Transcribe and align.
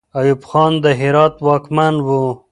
ایوب 0.19 0.41
خان 0.49 0.73
د 0.83 0.85
هرات 0.99 1.33
واکمن 1.45 1.95
وو. 2.05 2.23